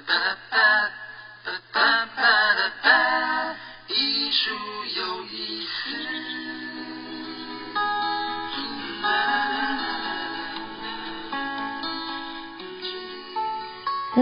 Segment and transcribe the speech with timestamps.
[0.00, 0.06] 各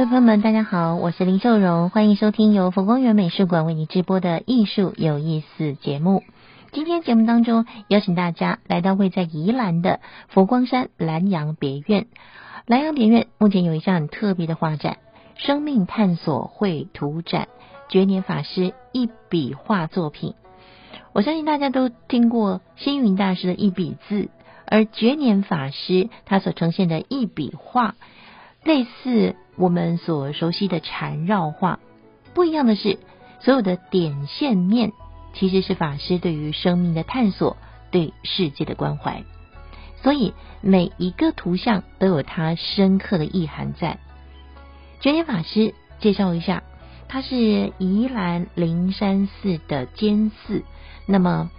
[0.00, 6.24] 位朋友们，大家好，我是林秀荣，欢迎收听由佛光园美术馆为你直播的艺术有意思节目。
[6.72, 12.06] 今天节目当中，邀请大家来到位在宜兰的佛光山兰阳别院。
[12.66, 14.98] 兰阳别院目前有一项很特别的画展——
[15.38, 17.48] 生命探索绘图展，
[17.88, 20.34] 觉年法师一笔画作品。
[21.14, 24.28] 我相信大家都听过星云大师的一笔字，
[24.66, 27.94] 而觉年法师他所呈现的一笔画，
[28.62, 29.34] 类似。
[29.56, 31.80] 我们所熟悉的缠绕画，
[32.32, 33.00] 不一样的是，
[33.40, 34.92] 所有的点线面
[35.34, 37.56] 其实是法师对于生命的探索，
[37.90, 39.24] 对世界的关怀。
[40.00, 43.98] 所以每一个图像都有它深刻的意涵在。
[45.00, 46.62] 觉年法师介绍一下，
[47.08, 50.62] 他是宜兰灵山寺的监寺。
[51.06, 51.50] 那么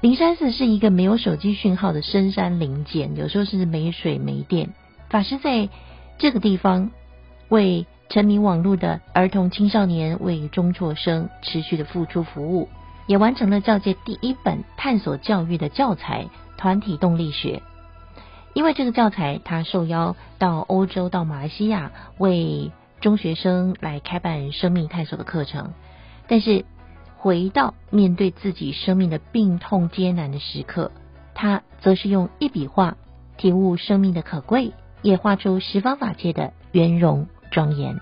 [0.00, 4.70] 灵山寺是一个没有手机讯号的深山林间，有时候是没水没电。
[5.08, 5.68] 法师在
[6.18, 6.90] 这个地方。
[7.50, 12.68] 为沉迷网络的儿童青少年为中辍生持续的付出服务，
[13.08, 17.60] 也完成了教界第一本探索教育的教材《团体动力学》。
[18.52, 25.72] 因为这个教材，他受邀到欧洲、到马来西亚为中学生来开办生命探索的课程。
[26.26, 26.64] 但是
[27.16, 30.90] 回到面对自己生命的病痛艰难的时刻，
[31.34, 32.96] 他则是用一笔画
[33.36, 37.26] 体悟生命的可贵，也画出十方法界的圆融。
[37.52, 37.98] 庄严。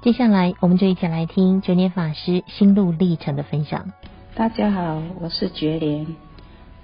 [0.00, 3.90] 接下来，我们就一起来听觉年法师心路历程的分享。
[4.36, 6.06] 大家好，我是觉莲。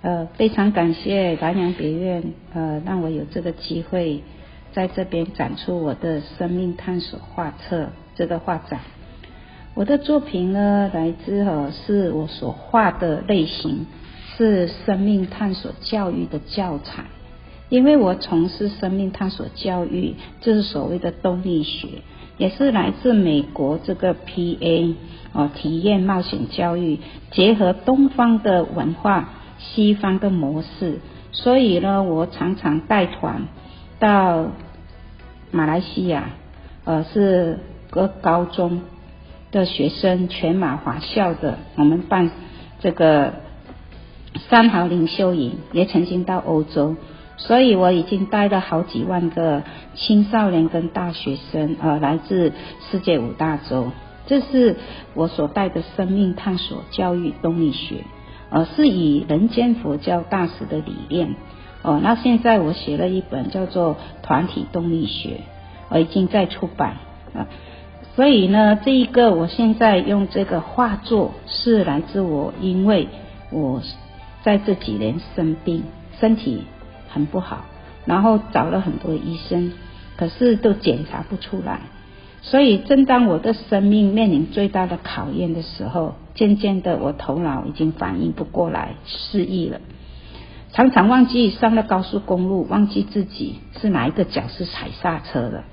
[0.01, 2.23] 呃，非常感谢南阳别院，
[2.55, 4.23] 呃，让我有这个机会
[4.73, 8.81] 在这边展出我的生命探索画册这个画展。
[9.75, 13.87] 我的作品呢，来自呃，是我所画的类型
[14.37, 17.05] 是生命探索教育的教材。
[17.69, 21.89] 因为我从事生命探索教育，就是所谓的动力学，
[22.39, 24.95] 也是来自美国这个 PA
[25.33, 26.99] 哦，体验冒险教育，
[27.31, 29.29] 结合东方的文化、
[29.59, 31.01] 西方的模式，
[31.33, 33.49] 所以呢，我常常带团
[33.99, 34.47] 到
[35.51, 36.31] 马来西亚，
[36.85, 37.59] 呃，是
[37.91, 38.83] 个高中
[39.51, 42.31] 的学生，全马华校的，我们办
[42.81, 43.35] 这个
[44.49, 46.97] 三好领袖营，也曾经到欧洲。
[47.37, 49.63] 所以我已经带了好几万个
[49.95, 52.53] 青少年跟大学生，呃，来自
[52.91, 53.93] 世界五大洲。
[54.27, 54.77] 这是
[55.15, 58.05] 我所带的生命探索教育动力学，
[58.51, 61.35] 呃，是以人间佛教大师的理念。
[61.83, 65.41] 哦、那现在我写了一本叫做团体动力学，
[65.89, 66.97] 我已经在出版
[67.35, 67.47] 啊、
[68.17, 73.09] 所以呢，这一个我现在用这个画作是来自我，因为
[73.51, 73.83] 我
[74.43, 75.85] 在这几年生病，
[76.21, 76.65] 身体。
[77.11, 77.65] 很不好，
[78.05, 79.73] 然后找了很多医生，
[80.19, 81.81] 可是都检查不出来。
[82.51, 89.81] 所以，正当我的生命面临最大的考验的时候，渐渐的，我头脑已经反应不过来，失忆了，
[90.73, 95.65] 常常忘记上了高速公路，忘记自己是哪一个脚是踩刹车的。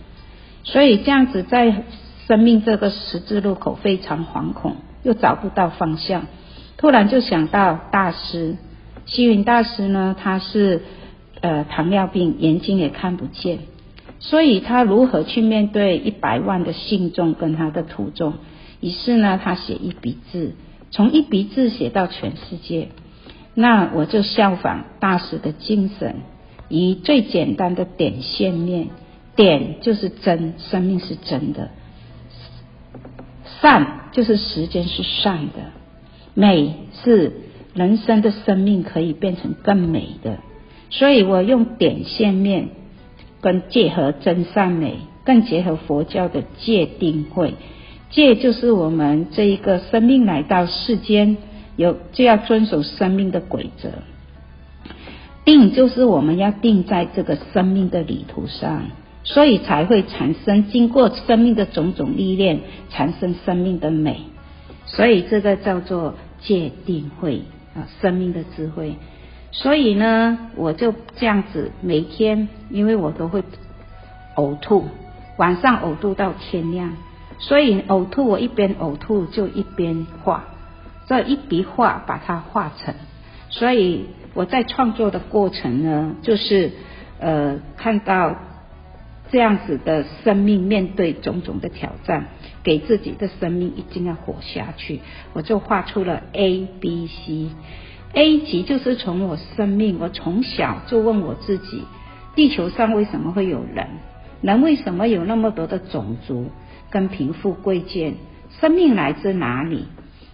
[0.63, 1.84] 所以，这样子在
[2.28, 6.25] 生命这个十字路口非常惶恐，又找不到方向，
[6.78, 8.57] 突然就想到大师，
[9.06, 10.81] 星云大师呢，他是。
[11.42, 13.59] 呃，糖尿病，眼睛也看不见，
[14.19, 18.33] 所以他如何去面对一百万的信众跟他的徒众？
[18.81, 20.55] 于是呢，他写一笔字，
[20.91, 22.89] 从一笔字写到全世界。
[23.53, 26.17] 那我就效仿大师的精神，
[26.67, 28.89] 以最简单的点线面，
[29.35, 31.69] 点就是真，生命是真的；
[33.61, 35.71] 善就是时间是善的；
[36.33, 37.31] 美是
[37.73, 40.39] 人生的生命可以变成更美的。
[40.89, 42.69] 所以我用点线面，
[43.45, 47.53] 跟结合真善美，更结合佛教的戒定慧。
[48.09, 51.38] 戒就是我们这一个生命来到世间，
[51.75, 53.89] 有就要遵守生命的规则。
[55.44, 58.88] 定就是我们要定在这个生命的旅途上，
[59.24, 64.21] 所以才会产生经过生命的种种历练，产生生命的美。
[64.88, 67.44] 所以这个叫做戒定慧
[67.75, 68.95] 啊，生命的智慧。
[69.57, 73.42] 所以呢，我就这样子每天，因为我都会
[74.36, 74.86] 呕吐，
[75.38, 76.92] 晚上呕吐到天亮，
[77.40, 80.44] 所以呕吐我一边呕吐就一边画，
[81.07, 82.96] 这一笔画把它画成。
[83.50, 86.74] 所以我在创作的过程呢，就是
[87.19, 88.36] 呃看到
[89.31, 92.25] 这样子的生命面对种种的挑战，
[92.62, 95.00] 给自己的生命一定要活下去。
[95.31, 97.52] 我就画出了 A、B、C。
[98.13, 101.84] A 级就是从我生命，我从小就问我自己：
[102.36, 103.88] 地球上为什么会有人？
[104.42, 106.50] 人为什么有那么多的种族
[106.90, 108.16] 跟贫富贵贱？
[108.62, 109.86] 生命来自哪里？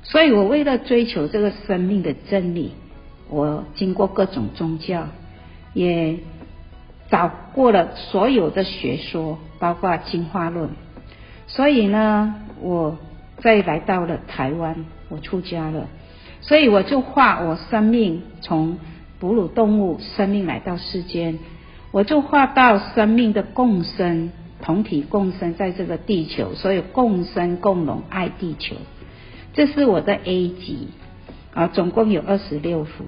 [0.03, 2.71] 所以我为了追求这个生命的真理，
[3.29, 5.07] 我经过各种宗教，
[5.73, 6.17] 也
[7.09, 10.69] 找过了所有的学说，包括进化论。
[11.47, 12.97] 所以呢，我
[13.37, 15.87] 再来到了台湾，我出家了。
[16.41, 18.77] 所以我就画我生命从
[19.19, 21.37] 哺乳动物生命来到世间，
[21.91, 28.75] 我就画到生命的共生，同体共生在这个地球，所以共生共荣爱地球，
[29.53, 30.87] 这是我的 A 级
[31.53, 33.05] 啊，总共有二十六幅。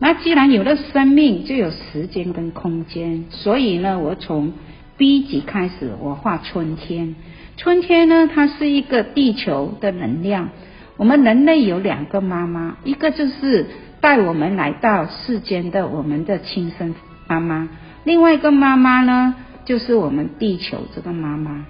[0.00, 4.52] 那既然有了生命，就有时间跟空间，所以呢，我从
[4.96, 7.14] B 级开始，我画春天。
[7.56, 10.50] 春天呢，它是一个地球的能量。
[10.98, 13.66] 我们人类有两个妈妈，一个就是
[14.00, 16.92] 带我们来到世间的我们的亲生
[17.28, 17.68] 妈妈，
[18.02, 21.64] 另外一个妈妈呢，就是我们地球这个妈妈。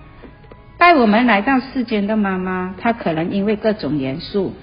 [0.78, 4.54] 带我们来到世间的妈妈，她可能因为各种元素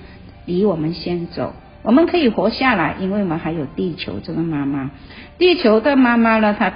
[0.45, 1.53] 离我们先走，
[1.83, 4.89] 我们可以活下来，因为我们还有地球这个妈妈。
[5.37, 6.73] 地球的妈妈呢，她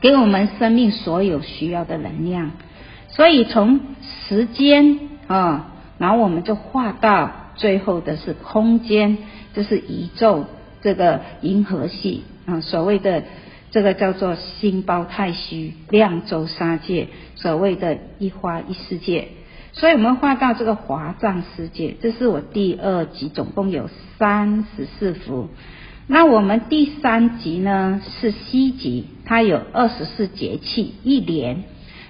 [0.00, 2.50] 给我们生命所有需要的能量，
[3.08, 3.78] 所以从
[4.26, 4.98] 时间
[5.28, 5.70] 啊。
[5.98, 9.18] 然后我们就画到最后的是空间，
[9.54, 10.46] 就是宇宙
[10.82, 13.22] 这个银河系啊，所谓的
[13.70, 19.28] 这个叫做星胞太虚、量周沙界，所谓的一花一世界。
[19.72, 23.88] 所以我们画到这个华藏世界，这是我第二集，总共有
[24.18, 25.48] 三十四幅。
[26.06, 31.64] 那我们第三集呢是西集，它有二十四节气一年，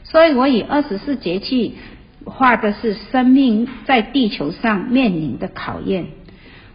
[0.04, 1.76] 所以我以二十四节气。
[2.24, 6.06] 画的是生命在地球上面临的考验。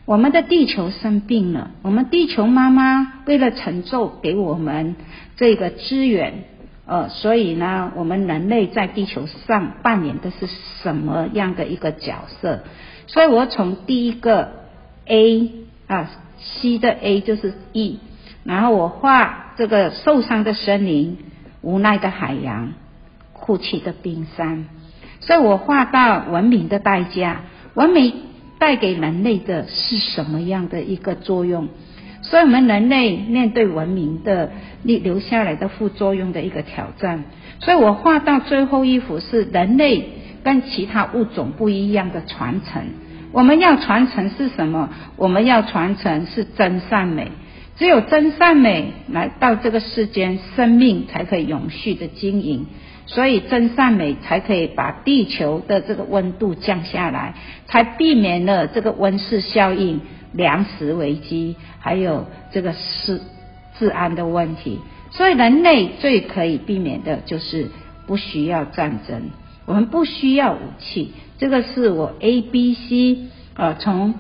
[0.05, 4.95] 我们的地球生病了，我们地球妈妈为了成就给我们
[5.35, 6.45] 这个资源，
[6.87, 10.47] 呃，所以呢，我们人类在地球上扮演的是
[10.81, 12.63] 什么样的一个角色？
[13.05, 14.49] 所以我从第一个
[15.05, 15.51] A
[15.85, 16.09] 啊
[16.39, 17.99] ，C 的 A 就是 E，
[18.43, 21.17] 然后我画这个受伤的森林、
[21.61, 22.73] 无奈的海洋、
[23.33, 24.65] 哭泣的冰山。
[25.19, 27.41] 所以我画到文明的代价，
[27.73, 28.13] 文明
[28.57, 31.67] 带给人类的是什么样的一个作用？
[32.21, 34.51] 所以我们人类面对文明的
[34.83, 37.23] 留下来的副作用的一个挑战。
[37.59, 40.09] 所以我画到最后一幅是人类
[40.43, 42.83] 跟其他物种不一样的传承。
[43.31, 44.89] 我们要传承是什么？
[45.15, 47.31] 我们要传承是真善美。
[47.77, 52.65] 只有真善美来到这个世间，生命才可以永续的经营。
[53.11, 57.33] 所以真善美才可以把地球的这个温度降下来，
[57.65, 59.99] 才避免了这个温室效应、
[60.31, 63.19] 粮食危机，还有这个是
[63.79, 64.79] 治安的问题。
[65.09, 67.69] 所以人类最可以避免的就是
[68.05, 69.31] 不需要战争，
[69.65, 71.11] 我们不需要武器。
[71.39, 74.13] 这个是我 A、B、C 呃，从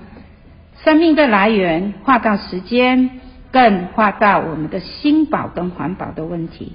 [0.83, 3.19] 生命的来源画到时间，
[3.51, 6.71] 更画到我们的新保跟环保的问题。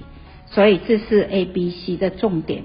[0.55, 2.63] 所以这是 A、B、C 的重点。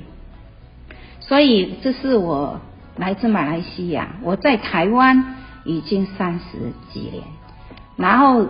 [1.19, 2.61] 所以这是我
[2.97, 7.25] 来自马来西亚，我在台湾已经三十几年。
[7.97, 8.47] 然后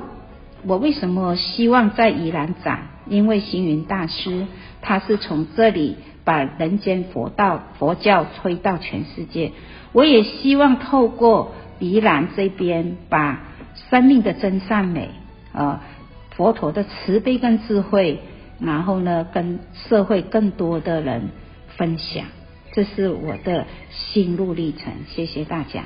[0.66, 2.88] 我为什么希望在宜兰展？
[3.06, 4.46] 因为星云大师
[4.82, 9.52] 他是从这里把人间佛道、佛教推到全世界。
[9.92, 13.40] 我也希望透过宜兰这边，把
[13.88, 15.08] 生命的真善美，
[15.54, 15.80] 呃，
[16.36, 18.20] 佛陀的慈悲跟智慧。
[18.60, 21.30] 然后呢，跟社会更多的人
[21.76, 22.26] 分享，
[22.72, 24.92] 这是我的心路历程。
[25.08, 25.84] 谢谢大家。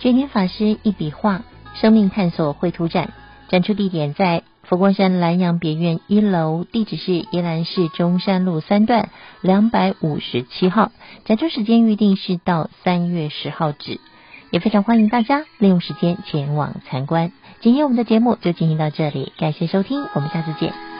[0.00, 1.42] 觉年法师一笔画，
[1.74, 3.12] 生命探索绘图展，
[3.48, 10.92] 展出地点在佛光山兰阳别院一楼，地址是宜兰市中山路三段两百五十七号。
[11.24, 14.00] 展出时间预定是到三月十号止，
[14.50, 17.32] 也非常欢迎大家利用时间前往参观。
[17.62, 20.91] 今天我们的节目就进行到这里，感谢收听，我们下次见。